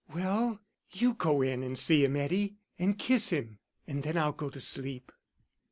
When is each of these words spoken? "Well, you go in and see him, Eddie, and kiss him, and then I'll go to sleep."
"Well, 0.11 0.59
you 0.91 1.13
go 1.13 1.43
in 1.43 1.61
and 1.61 1.77
see 1.77 2.03
him, 2.03 2.15
Eddie, 2.15 2.57
and 2.79 2.97
kiss 2.97 3.29
him, 3.29 3.59
and 3.85 4.01
then 4.01 4.17
I'll 4.17 4.31
go 4.31 4.49
to 4.49 4.59
sleep." 4.59 5.11